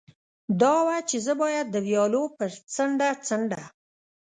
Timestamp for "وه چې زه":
0.85-1.33